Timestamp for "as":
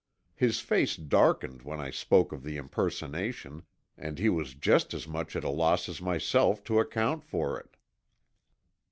4.95-5.07, 5.87-6.01